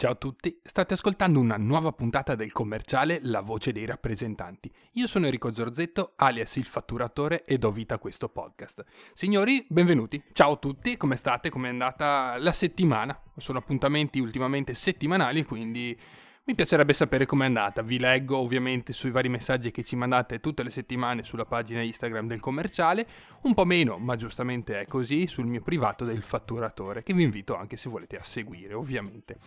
Ciao 0.00 0.12
a 0.12 0.14
tutti, 0.14 0.56
state 0.62 0.94
ascoltando 0.94 1.40
una 1.40 1.56
nuova 1.56 1.90
puntata 1.90 2.36
del 2.36 2.52
commerciale 2.52 3.18
La 3.22 3.40
voce 3.40 3.72
dei 3.72 3.84
rappresentanti. 3.84 4.70
Io 4.92 5.08
sono 5.08 5.24
Enrico 5.24 5.52
Zorzetto, 5.52 6.12
alias 6.14 6.54
il 6.54 6.66
fatturatore, 6.66 7.44
e 7.44 7.58
do 7.58 7.72
vita 7.72 7.96
a 7.96 7.98
questo 7.98 8.28
podcast. 8.28 8.84
Signori, 9.12 9.66
benvenuti. 9.68 10.22
Ciao 10.30 10.52
a 10.52 10.56
tutti, 10.58 10.96
come 10.96 11.16
state? 11.16 11.50
Come 11.50 11.66
è 11.66 11.70
andata 11.70 12.36
la 12.38 12.52
settimana? 12.52 13.20
Sono 13.38 13.58
appuntamenti 13.58 14.20
ultimamente 14.20 14.72
settimanali, 14.72 15.44
quindi 15.44 15.98
mi 16.44 16.54
piacerebbe 16.54 16.92
sapere 16.92 17.26
com'è 17.26 17.46
andata. 17.46 17.82
Vi 17.82 17.98
leggo 17.98 18.36
ovviamente 18.36 18.92
sui 18.92 19.10
vari 19.10 19.28
messaggi 19.28 19.72
che 19.72 19.82
ci 19.82 19.96
mandate 19.96 20.38
tutte 20.38 20.62
le 20.62 20.70
settimane 20.70 21.24
sulla 21.24 21.44
pagina 21.44 21.82
Instagram 21.82 22.28
del 22.28 22.38
commerciale, 22.38 23.04
un 23.42 23.52
po' 23.52 23.64
meno, 23.64 23.98
ma 23.98 24.14
giustamente 24.14 24.78
è 24.78 24.86
così, 24.86 25.26
sul 25.26 25.46
mio 25.46 25.60
privato 25.60 26.04
del 26.04 26.22
fatturatore, 26.22 27.02
che 27.02 27.14
vi 27.14 27.24
invito 27.24 27.56
anche 27.56 27.76
se 27.76 27.88
volete 27.88 28.16
a 28.16 28.22
seguire, 28.22 28.74
ovviamente. 28.74 29.38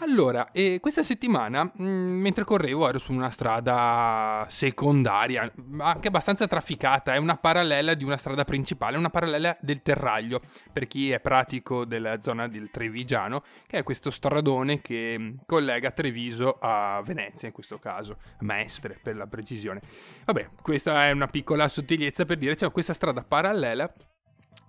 Allora, 0.00 0.52
eh, 0.52 0.78
questa 0.80 1.02
settimana, 1.02 1.64
mh, 1.64 1.82
mm, 1.82 2.20
mentre 2.20 2.44
correvo, 2.44 2.88
ero 2.88 2.98
su 2.98 3.12
una 3.12 3.30
strada 3.30 4.46
secondaria, 4.48 5.52
anche 5.78 6.06
abbastanza 6.06 6.46
trafficata, 6.46 7.14
è 7.14 7.16
una 7.16 7.36
parallela 7.36 7.94
di 7.94 8.04
una 8.04 8.16
strada 8.16 8.44
principale, 8.44 8.96
una 8.96 9.10
parallela 9.10 9.56
del 9.60 9.82
Terraglio, 9.82 10.40
per 10.72 10.86
chi 10.86 11.10
è 11.10 11.18
pratico 11.18 11.84
della 11.84 12.20
zona 12.20 12.46
del 12.46 12.70
Trevigiano, 12.70 13.42
che 13.66 13.78
è 13.78 13.82
questo 13.82 14.10
stradone 14.10 14.80
che 14.80 15.16
mm, 15.18 15.34
collega 15.46 15.90
Treviso 15.90 16.58
a 16.60 17.02
Venezia, 17.04 17.48
in 17.48 17.54
questo 17.54 17.78
caso, 17.78 18.18
a 18.22 18.44
Mestre 18.44 19.00
per 19.02 19.16
la 19.16 19.26
precisione. 19.26 19.80
Vabbè, 20.24 20.50
questa 20.62 21.06
è 21.06 21.10
una 21.10 21.26
piccola 21.26 21.66
sottigliezza 21.66 22.24
per 22.24 22.36
dire, 22.36 22.52
c'è 22.52 22.60
cioè, 22.60 22.70
questa 22.70 22.92
strada 22.92 23.24
parallela 23.24 23.92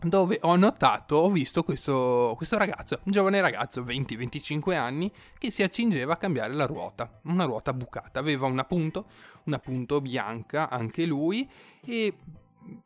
dove 0.01 0.39
ho 0.43 0.55
notato, 0.55 1.17
ho 1.17 1.29
visto 1.29 1.63
questo, 1.63 2.33
questo 2.37 2.57
ragazzo, 2.57 2.99
un 3.03 3.11
giovane 3.11 3.41
ragazzo, 3.41 3.81
20-25 3.81 4.75
anni, 4.75 5.11
che 5.37 5.51
si 5.51 5.61
accingeva 5.61 6.13
a 6.13 6.17
cambiare 6.17 6.53
la 6.53 6.65
ruota, 6.65 7.19
una 7.23 7.43
ruota 7.43 7.73
bucata, 7.73 8.19
aveva 8.19 8.45
una 8.45 8.63
punto, 8.63 9.07
una 9.43 9.59
punto 9.59 9.99
bianca 9.99 10.69
anche 10.69 11.05
lui 11.05 11.49
e 11.85 12.13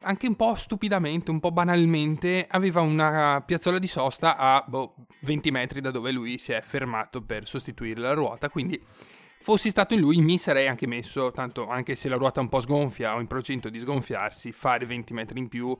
anche 0.01 0.27
un 0.27 0.35
po' 0.35 0.55
stupidamente, 0.55 1.29
un 1.29 1.39
po' 1.39 1.51
banalmente, 1.51 2.47
aveva 2.49 2.81
una 2.81 3.43
piazzola 3.45 3.79
di 3.79 3.87
sosta 3.87 4.37
a 4.37 4.63
boh, 4.65 4.95
20 5.21 5.51
metri 5.51 5.81
da 5.81 5.91
dove 5.91 6.11
lui 6.11 6.37
si 6.37 6.51
è 6.51 6.61
fermato 6.61 7.21
per 7.21 7.47
sostituire 7.47 8.01
la 8.01 8.13
ruota, 8.13 8.49
quindi 8.49 8.81
fossi 9.41 9.69
stato 9.69 9.93
in 9.93 9.99
lui 9.99 10.21
mi 10.21 10.37
sarei 10.37 10.67
anche 10.67 10.87
messo, 10.87 11.31
tanto 11.31 11.67
anche 11.67 11.95
se 11.95 12.09
la 12.09 12.15
ruota 12.15 12.39
è 12.39 12.43
un 12.43 12.49
po' 12.49 12.61
sgonfia 12.61 13.15
o 13.15 13.19
in 13.19 13.27
procinto 13.27 13.69
di 13.69 13.79
sgonfiarsi, 13.79 14.51
fare 14.51 14.85
20 14.85 15.13
metri 15.13 15.39
in 15.39 15.47
più 15.47 15.77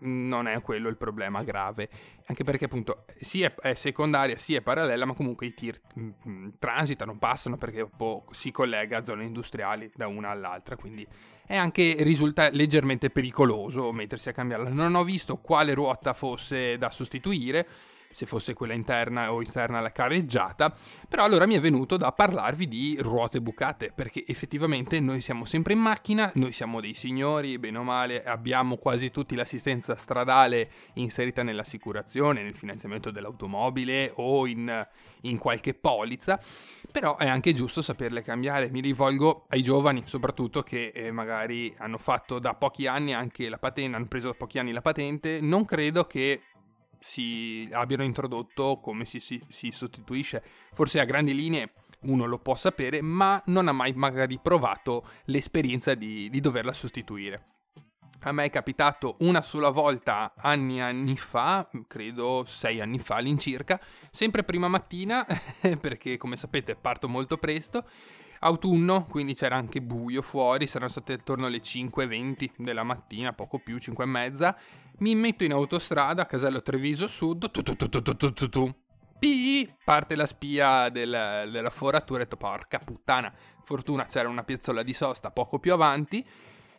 non 0.00 0.46
è 0.46 0.60
quello 0.60 0.88
il 0.88 0.96
problema 0.96 1.42
grave, 1.42 1.88
anche 2.26 2.44
perché 2.44 2.66
appunto 2.66 3.04
sì 3.20 3.42
è, 3.42 3.74
secondaria, 3.74 4.38
sì 4.38 4.54
è 4.54 4.60
parallela, 4.60 5.04
ma 5.04 5.14
comunque 5.14 5.46
i 5.46 5.54
tir 5.54 5.80
mh, 5.94 6.10
mm, 6.28 6.48
transitano, 6.58 7.16
passano 7.18 7.56
perché 7.56 7.84
boh, 7.84 8.24
si 8.30 8.50
collega 8.50 8.98
a 8.98 9.04
zone 9.04 9.24
industriali 9.24 9.90
da 9.94 10.06
una 10.06 10.30
all'altra, 10.30 10.76
quindi 10.76 11.06
è 11.46 11.56
anche 11.56 11.96
risulta 12.00 12.50
leggermente 12.50 13.10
pericoloso 13.10 13.90
mettersi 13.92 14.28
a 14.28 14.32
cambiarla. 14.32 14.68
Non 14.68 14.94
ho 14.94 15.02
visto 15.02 15.38
quale 15.38 15.72
ruota 15.74 16.12
fosse 16.12 16.76
da 16.76 16.90
sostituire, 16.90 17.66
se 18.10 18.26
fosse 18.26 18.54
quella 18.54 18.74
interna 18.74 19.32
o 19.32 19.40
esterna 19.40 19.78
alla 19.78 19.92
careggiata, 19.92 20.74
però 21.08 21.24
allora 21.24 21.46
mi 21.46 21.54
è 21.54 21.60
venuto 21.60 21.96
da 21.96 22.12
parlarvi 22.12 22.66
di 22.66 22.96
ruote 23.00 23.40
bucate, 23.40 23.92
perché 23.94 24.24
effettivamente 24.26 25.00
noi 25.00 25.20
siamo 25.20 25.44
sempre 25.44 25.72
in 25.72 25.80
macchina, 25.80 26.30
noi 26.34 26.52
siamo 26.52 26.80
dei 26.80 26.94
signori, 26.94 27.58
bene 27.58 27.78
o 27.78 27.82
male 27.82 28.24
abbiamo 28.24 28.76
quasi 28.76 29.10
tutti 29.10 29.34
l'assistenza 29.34 29.96
stradale 29.96 30.70
inserita 30.94 31.42
nell'assicurazione, 31.42 32.42
nel 32.42 32.54
finanziamento 32.54 33.10
dell'automobile 33.10 34.12
o 34.16 34.46
in, 34.46 34.86
in 35.22 35.38
qualche 35.38 35.74
polizza, 35.74 36.40
però 36.90 37.16
è 37.16 37.28
anche 37.28 37.52
giusto 37.52 37.82
saperle 37.82 38.22
cambiare. 38.22 38.70
Mi 38.70 38.80
rivolgo 38.80 39.46
ai 39.48 39.62
giovani 39.62 40.02
soprattutto 40.06 40.62
che 40.62 40.92
eh, 40.94 41.10
magari 41.10 41.74
hanno 41.78 41.98
fatto 41.98 42.38
da 42.38 42.54
pochi 42.54 42.86
anni 42.86 43.12
anche 43.12 43.48
la 43.48 43.58
patente, 43.58 43.96
hanno 43.96 44.06
preso 44.06 44.28
da 44.28 44.34
pochi 44.34 44.58
anni 44.58 44.72
la 44.72 44.82
patente, 44.82 45.40
non 45.40 45.64
credo 45.64 46.06
che 46.06 46.40
si 46.98 47.68
abbiano 47.72 48.02
introdotto 48.02 48.78
come 48.80 49.04
si, 49.04 49.20
si, 49.20 49.42
si 49.48 49.70
sostituisce. 49.70 50.42
Forse 50.72 51.00
a 51.00 51.04
grandi 51.04 51.34
linee 51.34 51.72
uno 52.00 52.26
lo 52.26 52.38
può 52.38 52.54
sapere, 52.54 53.02
ma 53.02 53.42
non 53.46 53.68
ha 53.68 53.72
mai 53.72 53.92
magari 53.92 54.38
provato 54.40 55.06
l'esperienza 55.24 55.94
di, 55.94 56.28
di 56.30 56.40
doverla 56.40 56.72
sostituire. 56.72 57.46
A 58.22 58.32
me 58.32 58.44
è 58.44 58.50
capitato 58.50 59.16
una 59.20 59.42
sola 59.42 59.70
volta 59.70 60.34
anni 60.36 60.80
anni 60.82 61.16
fa, 61.16 61.68
credo 61.86 62.44
sei 62.46 62.80
anni 62.80 62.98
fa 62.98 63.16
all'incirca, 63.16 63.80
sempre 64.10 64.42
prima 64.42 64.66
mattina, 64.66 65.24
perché 65.80 66.16
come 66.16 66.36
sapete 66.36 66.74
parto 66.74 67.08
molto 67.08 67.38
presto, 67.38 67.86
Autunno, 68.40 69.04
quindi 69.06 69.34
c'era 69.34 69.56
anche 69.56 69.80
buio 69.80 70.22
fuori, 70.22 70.66
saranno 70.66 70.90
state 70.90 71.14
attorno 71.14 71.46
alle 71.46 71.60
5.20 71.60 72.50
della 72.58 72.82
mattina, 72.82 73.32
poco 73.32 73.58
più, 73.58 73.76
5.30. 73.76 74.54
Mi 74.98 75.14
metto 75.14 75.44
in 75.44 75.52
autostrada, 75.52 76.22
a 76.22 76.26
casello 76.26 76.62
Treviso 76.62 77.06
Sud, 77.06 77.50
tu 77.50 77.62
tu 77.62 77.74
tu 77.76 77.88
tu 77.88 78.00
tu 78.02 78.32
tu 78.32 78.48
tu. 78.48 78.74
Pii, 79.18 79.74
parte 79.84 80.14
la 80.14 80.26
spia 80.26 80.88
del, 80.90 81.48
della 81.50 81.70
foratura 81.70 82.20
e 82.20 82.24
detto 82.24 82.36
porca 82.36 82.78
puttana, 82.78 83.32
fortuna 83.64 84.06
c'era 84.06 84.28
una 84.28 84.44
piazzola 84.44 84.84
di 84.84 84.92
sosta 84.92 85.32
poco 85.32 85.58
più 85.58 85.72
avanti. 85.72 86.24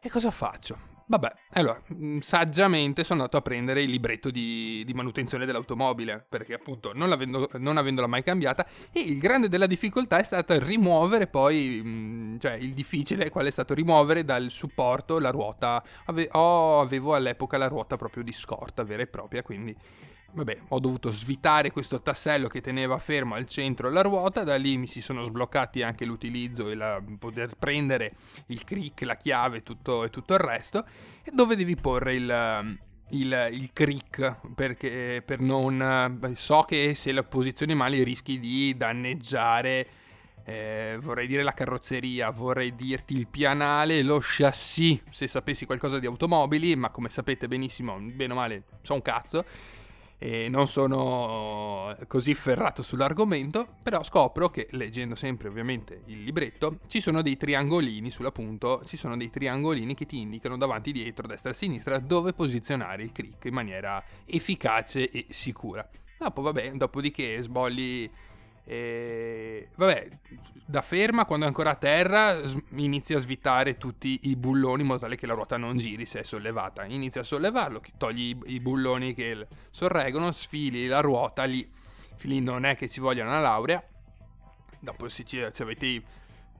E 0.01 0.09
cosa 0.09 0.31
faccio? 0.31 0.98
Vabbè, 1.09 1.33
allora, 1.53 1.81
mm, 1.91 2.19
saggiamente 2.19 3.03
sono 3.03 3.21
andato 3.21 3.37
a 3.37 3.41
prendere 3.41 3.81
il 3.81 3.89
libretto 3.89 4.29
di, 4.29 4.83
di 4.85 4.93
manutenzione 4.93 5.47
dell'automobile, 5.47 6.23
perché 6.29 6.53
appunto 6.53 6.91
non, 6.93 7.09
non, 7.57 7.77
avendola 7.77 8.05
mai 8.05 8.21
cambiata, 8.21 8.63
e 8.91 8.99
il 8.99 9.17
grande 9.17 9.49
della 9.49 9.65
difficoltà 9.65 10.19
è 10.19 10.23
stato 10.23 10.55
rimuovere 10.59 11.25
poi, 11.25 11.81
mm, 11.83 12.37
cioè 12.37 12.53
il 12.53 12.75
difficile 12.75 13.31
qual 13.31 13.47
è 13.47 13.49
stato 13.49 13.73
rimuovere 13.73 14.23
dal 14.23 14.51
supporto 14.51 15.17
la 15.17 15.31
ruota, 15.31 15.83
Ave- 16.05 16.29
oh, 16.33 16.79
avevo 16.79 17.15
all'epoca 17.15 17.57
la 17.57 17.67
ruota 17.67 17.97
proprio 17.97 18.21
di 18.21 18.31
scorta 18.31 18.83
vera 18.83 19.01
e 19.01 19.07
propria, 19.07 19.41
quindi 19.41 19.75
Vabbè, 20.31 20.57
ho 20.69 20.79
dovuto 20.79 21.11
svitare 21.11 21.71
questo 21.71 22.01
tassello 22.01 22.47
che 22.47 22.61
teneva 22.61 22.99
fermo 22.99 23.33
al 23.33 23.47
centro 23.47 23.89
la 23.89 24.01
ruota, 24.01 24.43
da 24.43 24.55
lì 24.57 24.77
mi 24.77 24.87
si 24.87 25.01
sono 25.01 25.23
sbloccati 25.23 25.81
anche 25.81 26.05
l'utilizzo 26.05 26.69
e 26.69 26.75
la, 26.75 27.01
poter 27.17 27.55
prendere 27.57 28.13
il 28.47 28.63
crick, 28.63 29.01
la 29.01 29.17
chiave 29.17 29.63
tutto, 29.63 30.03
e 30.03 30.09
tutto 30.09 30.33
il 30.33 30.39
resto. 30.39 30.85
E 31.23 31.31
dove 31.33 31.55
devi 31.55 31.75
porre 31.75 32.13
il, 32.13 32.77
il, 33.09 33.49
il 33.53 33.73
crick? 33.73 34.53
Perché 34.53 35.23
per 35.25 35.39
non... 35.39 36.19
so 36.35 36.61
che 36.61 36.93
se 36.93 37.11
la 37.11 37.23
posizioni 37.23 37.73
male 37.73 38.03
rischi 38.03 38.39
di 38.39 38.75
danneggiare... 38.77 39.87
Eh, 40.45 40.97
vorrei 41.01 41.27
dire 41.27 41.43
la 41.43 41.53
carrozzeria, 41.53 42.31
vorrei 42.31 42.73
dirti 42.73 43.13
il 43.13 43.27
pianale, 43.27 44.01
lo 44.01 44.19
chassis, 44.19 44.99
se 45.11 45.27
sapessi 45.27 45.67
qualcosa 45.67 45.99
di 45.99 46.07
automobili, 46.07 46.75
ma 46.75 46.89
come 46.89 47.09
sapete 47.09 47.47
benissimo, 47.47 47.99
bene 47.99 48.33
o 48.33 48.35
male, 48.35 48.63
so 48.81 48.95
un 48.95 49.03
cazzo 49.03 49.45
e 50.19 50.49
non 50.49 50.67
sono 50.67 51.95
così 52.07 52.35
ferrato 52.35 52.83
sull'argomento, 52.83 53.67
però 53.81 54.03
scopro 54.03 54.49
che 54.49 54.67
leggendo 54.71 55.15
sempre 55.15 55.47
ovviamente 55.47 56.03
il 56.07 56.23
libretto 56.23 56.79
ci 56.87 56.99
sono 56.99 57.21
dei 57.21 57.37
triangolini 57.37 58.11
sull'appunto, 58.11 58.83
ci 58.85 58.97
sono 58.97 59.15
dei 59.15 59.29
triangolini 59.29 59.95
che 59.95 60.05
ti 60.05 60.19
indicano 60.19 60.57
davanti, 60.57 60.91
dietro, 60.91 61.25
destra 61.25 61.51
e 61.51 61.53
sinistra 61.53 61.99
dove 61.99 62.33
posizionare 62.33 63.01
il 63.01 63.13
click 63.13 63.45
in 63.45 63.53
maniera 63.53 64.03
efficace 64.25 65.09
e 65.09 65.25
sicura. 65.29 65.87
Dopo, 66.17 66.41
vabbè, 66.41 66.71
dopodiché 66.73 67.41
sbolli 67.41 68.11
e, 68.71 69.69
vabbè, 69.77 70.09
da 70.63 70.83
ferma, 70.83 71.25
quando 71.25 71.45
è 71.45 71.47
ancora 71.47 71.71
a 71.71 71.75
terra, 71.75 72.39
inizia 72.75 73.17
a 73.17 73.19
svitare 73.19 73.77
tutti 73.77 74.19
i 74.29 74.35
bulloni 74.35 74.81
in 74.81 74.87
modo 74.87 74.99
tale 74.99 75.15
che 75.15 75.25
la 75.25 75.33
ruota 75.33 75.57
non 75.57 75.79
giri 75.79 76.05
se 76.05 76.19
è 76.19 76.23
sollevata. 76.23 76.85
Inizia 76.85 77.21
a 77.21 77.23
sollevarlo, 77.23 77.81
togli 77.97 78.37
i, 78.45 78.59
bulloni 78.59 79.15
che 79.15 79.47
sorreggono, 79.71 80.31
sfili 80.31 80.85
la 80.85 80.99
ruota 80.99 81.45
lì. 81.45 81.67
Lì 82.21 82.41
non 82.41 82.63
è 82.63 82.75
che 82.75 82.87
ci 82.87 82.99
voglia 82.99 83.23
una 83.23 83.39
laurea. 83.39 83.83
Dopo 84.79 85.09
se, 85.09 85.23
se 85.25 85.63
avete 85.63 85.87
i, 85.87 86.03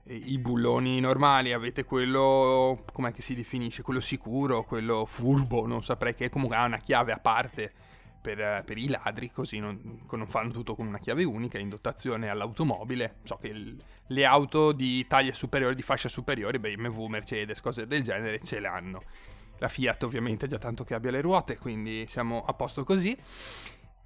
i, 0.04 0.38
bulloni 0.38 0.98
normali, 0.98 1.52
avete 1.52 1.84
quello, 1.84 2.82
com'è 2.92 3.12
che 3.12 3.22
si 3.22 3.36
definisce? 3.36 3.82
Quello 3.82 4.00
sicuro, 4.00 4.64
quello 4.64 5.06
furbo, 5.06 5.64
non 5.64 5.84
saprei 5.84 6.16
che 6.16 6.28
comunque 6.28 6.56
ha 6.56 6.64
una 6.64 6.78
chiave 6.78 7.12
a 7.12 7.18
parte 7.18 7.72
per, 8.20 8.62
per, 8.64 8.76
i 8.78 8.88
ladri, 8.88 9.30
così 9.30 9.58
non, 9.58 10.02
non, 10.10 10.26
fanno 10.26 10.50
tutto 10.50 10.74
con 10.74 10.86
una 10.86 10.98
chiave 10.98 11.24
unica 11.24 11.58
in 11.58 11.68
dotazione 11.68 12.28
all'automobile. 12.28 13.16
So 13.24 13.36
che 13.36 13.48
il, 13.48 13.82
le 14.08 14.24
auto 14.24 14.72
di 14.72 15.06
taglia 15.06 15.32
superiore, 15.34 15.74
di 15.74 15.82
fascia 15.82 16.08
superiore, 16.08 16.60
BMW, 16.60 17.06
Mercedes, 17.06 17.60
cose 17.60 17.86
del 17.86 18.02
genere, 18.02 18.40
ce 18.42 18.60
l'hanno. 18.60 19.02
La 19.58 19.68
Fiat 19.68 20.02
ovviamente 20.04 20.46
già 20.46 20.58
tanto 20.58 20.84
che 20.84 20.94
abbia 20.94 21.10
le 21.10 21.20
ruote, 21.20 21.58
quindi 21.58 22.06
siamo 22.08 22.44
a 22.44 22.52
posto 22.54 22.84
così. 22.84 23.16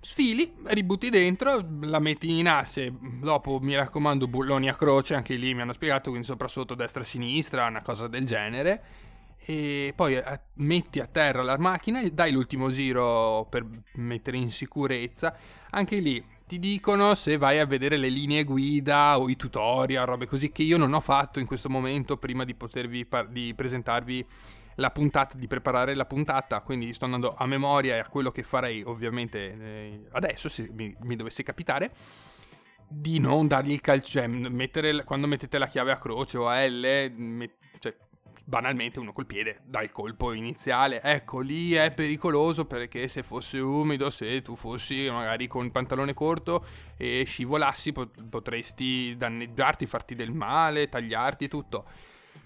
Sfili, 0.00 0.54
ributti 0.64 1.08
dentro, 1.08 1.66
la 1.80 1.98
metti 1.98 2.38
in 2.38 2.46
asse, 2.46 2.92
dopo 3.00 3.58
mi 3.60 3.74
raccomando 3.74 4.26
bulloni 4.26 4.68
a 4.68 4.74
croce, 4.74 5.14
anche 5.14 5.34
lì 5.34 5.54
mi 5.54 5.62
hanno 5.62 5.72
spiegato, 5.72 6.10
quindi 6.10 6.26
sopra 6.26 6.46
sotto, 6.46 6.74
destra 6.74 7.04
sinistra, 7.04 7.66
una 7.66 7.80
cosa 7.80 8.06
del 8.06 8.26
genere 8.26 9.12
e 9.46 9.92
poi 9.94 10.16
eh, 10.16 10.40
metti 10.54 11.00
a 11.00 11.06
terra 11.06 11.42
la 11.42 11.58
macchina 11.58 12.00
e 12.00 12.10
dai 12.10 12.32
l'ultimo 12.32 12.70
giro 12.70 13.46
per 13.50 13.66
mettere 13.94 14.38
in 14.38 14.50
sicurezza. 14.50 15.36
Anche 15.70 15.98
lì 15.98 16.24
ti 16.46 16.58
dicono 16.58 17.14
se 17.14 17.36
vai 17.36 17.58
a 17.58 17.66
vedere 17.66 17.96
le 17.96 18.08
linee 18.08 18.44
guida 18.44 19.18
o 19.18 19.28
i 19.28 19.36
tutorial, 19.36 20.06
robe 20.06 20.26
così 20.26 20.50
che 20.50 20.62
io 20.62 20.78
non 20.78 20.94
ho 20.94 21.00
fatto 21.00 21.40
in 21.40 21.46
questo 21.46 21.68
momento 21.68 22.16
prima 22.16 22.44
di 22.44 22.54
potervi 22.54 23.04
par- 23.04 23.28
di 23.28 23.54
presentarvi 23.54 24.26
la 24.76 24.90
puntata, 24.90 25.36
di 25.36 25.46
preparare 25.46 25.94
la 25.94 26.06
puntata, 26.06 26.60
quindi 26.60 26.92
sto 26.92 27.04
andando 27.04 27.34
a 27.36 27.46
memoria 27.46 27.96
e 27.96 27.98
a 27.98 28.08
quello 28.08 28.30
che 28.30 28.42
farei 28.42 28.82
ovviamente 28.82 29.38
eh, 29.38 30.00
adesso 30.12 30.48
se 30.48 30.68
mi, 30.72 30.94
mi, 31.02 31.16
dovesse 31.16 31.42
capitare 31.42 31.92
di 32.88 33.18
non 33.18 33.46
dargli 33.46 33.72
il 33.72 33.80
calcio, 33.80 34.08
cioè 34.08 34.26
mettere, 34.26 35.04
quando 35.04 35.26
mettete 35.26 35.58
la 35.58 35.66
chiave 35.66 35.92
a 35.92 35.98
croce 35.98 36.38
o 36.38 36.48
a 36.48 36.66
L, 36.66 37.12
met- 37.16 37.56
cioè, 37.78 37.94
banalmente 38.44 38.98
uno 38.98 39.12
col 39.12 39.26
piede 39.26 39.60
dà 39.64 39.82
il 39.82 39.90
colpo 39.90 40.32
iniziale. 40.32 41.02
Ecco, 41.02 41.40
lì 41.40 41.72
è 41.72 41.92
pericoloso 41.92 42.66
perché 42.66 43.08
se 43.08 43.22
fosse 43.22 43.58
umido, 43.58 44.10
se 44.10 44.42
tu 44.42 44.54
fossi 44.54 45.08
magari 45.10 45.46
con 45.46 45.64
il 45.64 45.70
pantalone 45.70 46.12
corto 46.14 46.64
e 46.96 47.24
scivolassi, 47.24 47.92
pot- 47.92 48.22
potresti 48.28 49.16
danneggiarti, 49.16 49.86
farti 49.86 50.14
del 50.14 50.32
male, 50.32 50.88
tagliarti 50.88 51.44
e 51.44 51.48
tutto. 51.48 51.84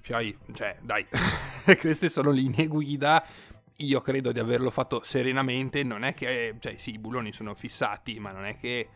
Cioè, 0.01 0.35
cioè 0.55 0.79
dai, 0.81 1.07
queste 1.81 2.09
sono 2.09 2.31
linee 2.31 2.67
guida. 2.67 3.25
Io 3.81 4.01
credo 4.01 4.33
di 4.33 4.39
averlo 4.39 4.71
fatto 4.71 5.03
serenamente. 5.05 5.83
Non 5.83 6.05
è 6.05 6.15
che, 6.15 6.57
cioè, 6.59 6.77
sì, 6.79 6.95
i 6.95 6.99
bulloni 6.99 7.33
sono 7.33 7.55
fissati, 7.55 8.19
ma 8.19 8.31
non 8.33 8.45
è 8.45 8.57
che 8.57 8.89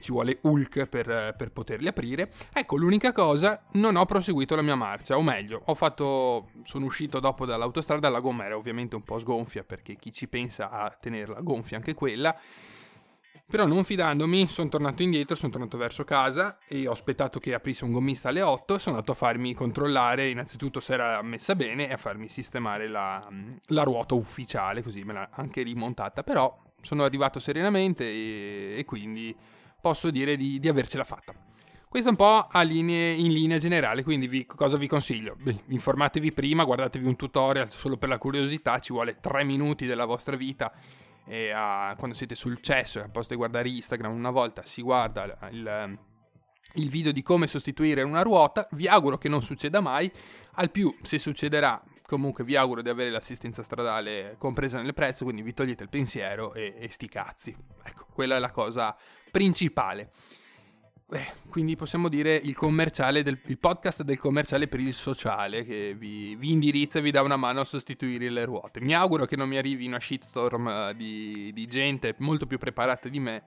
ci 0.00 0.12
vuole 0.12 0.38
Hulk 0.42 0.86
per, 0.86 1.34
per, 1.36 1.50
poterli 1.52 1.88
aprire. 1.88 2.32
Ecco, 2.52 2.76
l'unica 2.76 3.12
cosa, 3.12 3.64
non 3.72 3.96
ho 3.96 4.04
proseguito 4.04 4.54
la 4.54 4.62
mia 4.62 4.76
marcia, 4.76 5.16
o 5.16 5.22
meglio, 5.22 5.62
ho 5.64 5.74
fatto, 5.74 6.50
sono 6.64 6.86
uscito 6.86 7.20
dopo 7.20 7.44
dall'autostrada, 7.44 8.08
la 8.08 8.20
gomma 8.20 8.44
era 8.44 8.56
ovviamente 8.56 8.96
un 8.96 9.02
po' 9.02 9.18
sgonfia 9.18 9.64
perché 9.64 9.96
chi 9.96 10.12
ci 10.12 10.28
pensa 10.28 10.70
a 10.70 10.90
tenerla 10.90 11.40
gonfia 11.40 11.76
anche 11.76 11.94
quella. 11.94 12.36
Però 13.50 13.64
non 13.64 13.82
fidandomi, 13.82 14.46
sono 14.46 14.68
tornato 14.68 15.02
indietro, 15.02 15.34
sono 15.34 15.50
tornato 15.50 15.78
verso 15.78 16.04
casa 16.04 16.58
e 16.68 16.86
ho 16.86 16.92
aspettato 16.92 17.40
che 17.40 17.54
aprisse 17.54 17.84
un 17.84 17.92
gommista 17.92 18.28
alle 18.28 18.42
8 18.42 18.74
e 18.74 18.78
sono 18.78 18.96
andato 18.96 19.12
a 19.12 19.14
farmi 19.14 19.54
controllare 19.54 20.28
innanzitutto 20.28 20.80
se 20.80 20.92
era 20.92 21.22
messa 21.22 21.54
bene 21.54 21.88
e 21.88 21.94
a 21.94 21.96
farmi 21.96 22.28
sistemare 22.28 22.88
la, 22.88 23.26
la 23.68 23.82
ruota 23.84 24.14
ufficiale, 24.14 24.82
così 24.82 25.02
me 25.02 25.14
l'ha 25.14 25.30
anche 25.32 25.62
rimontata. 25.62 26.22
Però 26.22 26.62
sono 26.82 27.04
arrivato 27.04 27.40
serenamente 27.40 28.04
e, 28.04 28.74
e 28.76 28.84
quindi 28.84 29.34
posso 29.80 30.10
dire 30.10 30.36
di, 30.36 30.58
di 30.58 30.68
avercela 30.68 31.04
fatta. 31.04 31.34
Questo 31.88 32.08
è 32.08 32.10
un 32.10 32.18
po' 32.18 32.46
linee, 32.64 33.12
in 33.12 33.32
linea 33.32 33.56
generale, 33.56 34.02
quindi 34.02 34.28
vi, 34.28 34.44
cosa 34.44 34.76
vi 34.76 34.86
consiglio? 34.86 35.36
Beh, 35.40 35.62
informatevi 35.68 36.32
prima, 36.32 36.64
guardatevi 36.64 37.06
un 37.06 37.16
tutorial 37.16 37.70
solo 37.70 37.96
per 37.96 38.10
la 38.10 38.18
curiosità, 38.18 38.78
ci 38.78 38.92
vuole 38.92 39.16
3 39.20 39.42
minuti 39.42 39.86
della 39.86 40.04
vostra 40.04 40.36
vita 40.36 40.70
e 41.24 41.50
a, 41.50 41.94
quando 41.96 42.14
siete 42.14 42.34
sul 42.34 42.60
cesso 42.60 43.00
a 43.00 43.08
posto 43.08 43.32
di 43.32 43.36
guardare 43.36 43.68
Instagram 43.68 44.12
una 44.12 44.30
volta 44.30 44.64
si 44.64 44.80
guarda 44.82 45.48
il, 45.50 45.98
il 46.74 46.88
video 46.90 47.10
di 47.10 47.22
come 47.22 47.46
sostituire 47.46 48.02
una 48.02 48.22
ruota, 48.22 48.68
vi 48.72 48.86
auguro 48.86 49.16
che 49.16 49.30
non 49.30 49.42
succeda 49.42 49.80
mai, 49.80 50.10
al 50.52 50.70
più 50.70 50.94
se 51.00 51.18
succederà 51.18 51.82
comunque 52.08 52.42
vi 52.44 52.56
auguro 52.56 52.80
di 52.80 52.88
avere 52.88 53.10
l'assistenza 53.10 53.62
stradale 53.62 54.36
compresa 54.38 54.80
nel 54.80 54.94
prezzo, 54.94 55.24
quindi 55.24 55.42
vi 55.42 55.52
togliete 55.52 55.82
il 55.82 55.88
pensiero 55.90 56.54
e, 56.54 56.74
e 56.78 56.90
sti 56.90 57.08
cazzi. 57.08 57.56
Ecco, 57.82 58.06
quella 58.12 58.36
è 58.36 58.38
la 58.38 58.50
cosa 58.50 58.96
principale. 59.30 60.10
Eh, 61.10 61.26
quindi 61.48 61.74
possiamo 61.74 62.10
dire 62.10 62.34
il, 62.34 62.54
del, 63.22 63.40
il, 63.46 63.58
podcast 63.58 64.02
del 64.02 64.18
commerciale 64.18 64.68
per 64.68 64.80
il 64.80 64.92
sociale 64.92 65.64
che 65.64 65.94
vi, 65.96 66.36
vi, 66.36 66.50
indirizza 66.50 66.98
e 66.98 67.02
vi 67.02 67.10
dà 67.10 67.22
una 67.22 67.36
mano 67.36 67.60
a 67.60 67.64
sostituire 67.64 68.28
le 68.28 68.44
ruote. 68.44 68.80
Mi 68.82 68.94
auguro 68.94 69.24
che 69.24 69.34
non 69.34 69.48
mi 69.48 69.56
arrivi 69.56 69.86
una 69.86 70.00
shitstorm 70.00 70.68
eh, 70.68 70.94
di, 70.94 71.50
di 71.54 71.66
gente 71.66 72.14
molto 72.18 72.46
più 72.46 72.58
preparata 72.58 73.08
di 73.08 73.20
me 73.20 73.42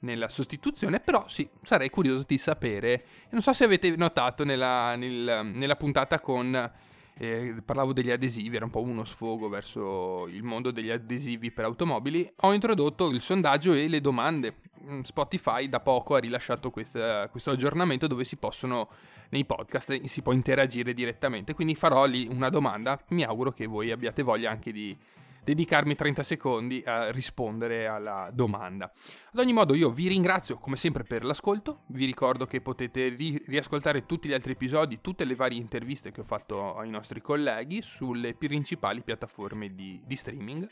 nella 0.00 0.28
sostituzione, 0.28 0.98
però 0.98 1.28
sì, 1.28 1.48
sarei 1.62 1.90
curioso 1.90 2.24
di 2.26 2.38
sapere. 2.38 3.04
Non 3.30 3.40
so 3.40 3.52
se 3.52 3.62
avete 3.62 3.94
notato 3.94 4.44
nella, 4.44 4.96
nel, 4.96 5.48
nella 5.52 5.76
puntata 5.76 6.18
con 6.18 6.72
eh, 7.18 7.62
parlavo 7.64 7.92
degli 7.92 8.10
adesivi, 8.10 8.56
era 8.56 8.64
un 8.64 8.70
po' 8.70 8.82
uno 8.82 9.04
sfogo 9.04 9.48
verso 9.48 10.26
il 10.26 10.42
mondo 10.42 10.70
degli 10.70 10.90
adesivi 10.90 11.50
per 11.50 11.64
automobili, 11.64 12.28
ho 12.40 12.52
introdotto 12.52 13.08
il 13.10 13.20
sondaggio 13.20 13.72
e 13.72 13.88
le 13.88 14.00
domande. 14.00 14.56
Mm, 14.88 15.00
Spotify 15.00 15.68
da 15.68 15.80
poco 15.80 16.14
ha 16.14 16.20
rilasciato 16.20 16.70
questa, 16.70 17.28
questo 17.28 17.50
aggiornamento 17.50 18.06
dove 18.06 18.24
si 18.24 18.36
possono, 18.36 18.88
nei 19.30 19.44
podcast, 19.44 20.04
si 20.04 20.22
può 20.22 20.32
interagire 20.32 20.94
direttamente, 20.94 21.54
quindi 21.54 21.74
farò 21.74 22.04
lì 22.04 22.28
una 22.30 22.50
domanda, 22.50 23.00
mi 23.08 23.24
auguro 23.24 23.52
che 23.52 23.66
voi 23.66 23.90
abbiate 23.90 24.22
voglia 24.22 24.50
anche 24.50 24.70
di 24.70 24.96
dedicarmi 25.42 25.94
30 25.94 26.22
secondi 26.22 26.82
a 26.84 27.10
rispondere 27.10 27.86
alla 27.86 28.30
domanda. 28.32 28.92
Ad 29.32 29.38
ogni 29.38 29.52
modo 29.52 29.74
io 29.74 29.90
vi 29.90 30.08
ringrazio 30.08 30.58
come 30.58 30.76
sempre 30.76 31.02
per 31.02 31.24
l'ascolto, 31.24 31.82
vi 31.86 32.04
ricordo 32.04 32.46
che 32.46 32.60
potete 32.60 33.08
ri- 33.08 33.42
riascoltare 33.46 34.06
tutti 34.06 34.28
gli 34.28 34.32
altri 34.32 34.52
episodi, 34.52 35.00
tutte 35.00 35.24
le 35.24 35.34
varie 35.34 35.58
interviste 35.58 36.12
che 36.12 36.20
ho 36.20 36.24
fatto 36.24 36.76
ai 36.76 36.90
nostri 36.90 37.20
colleghi 37.20 37.82
sulle 37.82 38.34
principali 38.34 39.02
piattaforme 39.02 39.74
di, 39.74 40.00
di 40.04 40.16
streaming. 40.16 40.68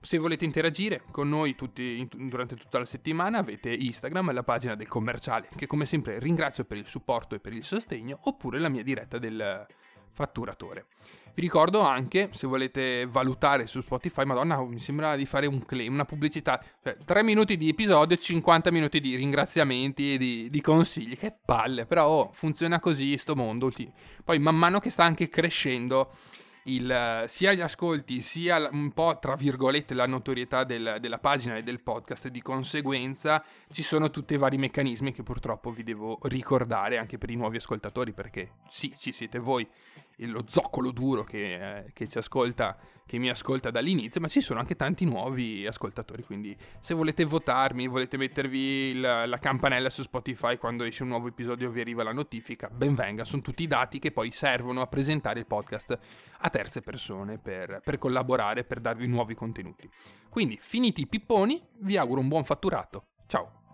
Se 0.00 0.18
volete 0.18 0.44
interagire 0.44 1.02
con 1.10 1.28
noi 1.28 1.54
tutti, 1.54 2.06
durante 2.14 2.56
tutta 2.56 2.78
la 2.78 2.84
settimana 2.84 3.38
avete 3.38 3.72
Instagram 3.72 4.30
e 4.30 4.32
la 4.32 4.42
pagina 4.42 4.74
del 4.74 4.88
commerciale 4.88 5.48
che 5.56 5.66
come 5.66 5.84
sempre 5.84 6.18
ringrazio 6.18 6.64
per 6.64 6.76
il 6.76 6.86
supporto 6.86 7.34
e 7.34 7.40
per 7.40 7.52
il 7.52 7.64
sostegno 7.64 8.18
oppure 8.22 8.58
la 8.58 8.68
mia 8.68 8.82
diretta 8.82 9.18
del 9.18 9.66
fatturatore. 10.12 10.86
Vi 11.36 11.42
ricordo 11.42 11.80
anche, 11.80 12.30
se 12.32 12.46
volete 12.46 13.04
valutare 13.04 13.66
su 13.66 13.82
Spotify, 13.82 14.24
madonna, 14.24 14.58
mi 14.62 14.78
sembra 14.78 15.16
di 15.16 15.26
fare 15.26 15.46
un 15.46 15.62
claim, 15.66 15.92
una 15.92 16.06
pubblicità, 16.06 16.58
cioè 16.82 16.96
3 17.04 17.22
minuti 17.22 17.58
di 17.58 17.68
episodio, 17.68 18.16
50 18.16 18.72
minuti 18.72 19.00
di 19.00 19.16
ringraziamenti 19.16 20.14
e 20.14 20.16
di, 20.16 20.48
di 20.48 20.60
consigli, 20.62 21.14
che 21.14 21.36
palle, 21.44 21.84
però 21.84 22.06
oh, 22.06 22.30
funziona 22.32 22.80
così 22.80 23.18
sto 23.18 23.36
mondo. 23.36 23.70
Poi 24.24 24.38
man 24.38 24.56
mano 24.56 24.78
che 24.78 24.88
sta 24.88 25.04
anche 25.04 25.28
crescendo 25.28 26.14
il, 26.66 27.24
sia 27.26 27.52
gli 27.52 27.60
ascolti 27.60 28.20
sia 28.20 28.68
un 28.70 28.92
po' 28.92 29.18
tra 29.20 29.34
virgolette 29.34 29.94
la 29.94 30.06
notorietà 30.06 30.64
del, 30.64 30.98
della 31.00 31.18
pagina 31.18 31.56
e 31.56 31.62
del 31.62 31.80
podcast 31.80 32.28
di 32.28 32.40
conseguenza 32.40 33.44
ci 33.70 33.82
sono 33.82 34.10
tutti 34.10 34.34
i 34.34 34.38
vari 34.38 34.56
meccanismi 34.56 35.12
che 35.12 35.22
purtroppo 35.22 35.70
vi 35.70 35.82
devo 35.82 36.18
ricordare 36.22 36.98
anche 36.98 37.18
per 37.18 37.30
i 37.30 37.36
nuovi 37.36 37.56
ascoltatori 37.56 38.12
perché 38.12 38.52
sì 38.68 38.94
ci 38.96 39.12
siete 39.12 39.38
voi 39.38 39.66
lo 40.18 40.44
zoccolo 40.46 40.90
duro 40.90 41.24
che, 41.24 41.54
eh, 41.78 41.92
che, 41.92 42.08
ci 42.08 42.18
ascolta, 42.18 42.76
che 43.04 43.18
mi 43.18 43.28
ascolta 43.28 43.70
dall'inizio, 43.70 44.20
ma 44.20 44.28
ci 44.28 44.40
sono 44.40 44.60
anche 44.60 44.76
tanti 44.76 45.04
nuovi 45.04 45.66
ascoltatori. 45.66 46.22
Quindi, 46.22 46.56
se 46.80 46.94
volete 46.94 47.24
votarmi, 47.24 47.86
volete 47.86 48.16
mettervi 48.16 48.58
il, 48.58 49.00
la 49.00 49.38
campanella 49.38 49.90
su 49.90 50.02
Spotify 50.02 50.56
quando 50.56 50.84
esce 50.84 51.02
un 51.02 51.10
nuovo 51.10 51.28
episodio, 51.28 51.70
vi 51.70 51.80
arriva 51.80 52.02
la 52.02 52.12
notifica. 52.12 52.68
Ben 52.68 52.94
venga, 52.94 53.24
sono 53.24 53.42
tutti 53.42 53.62
i 53.62 53.66
dati 53.66 53.98
che 53.98 54.12
poi 54.12 54.32
servono 54.32 54.80
a 54.80 54.86
presentare 54.86 55.40
il 55.40 55.46
podcast 55.46 55.98
a 56.38 56.48
terze 56.48 56.80
persone 56.80 57.38
per, 57.38 57.80
per 57.84 57.98
collaborare, 57.98 58.64
per 58.64 58.80
darvi 58.80 59.06
nuovi 59.06 59.34
contenuti. 59.34 59.88
Quindi, 60.30 60.58
finiti 60.60 61.02
i 61.02 61.06
pipponi, 61.06 61.62
vi 61.80 61.96
auguro 61.96 62.20
un 62.20 62.28
buon 62.28 62.44
fatturato. 62.44 63.04
Ciao! 63.26 63.65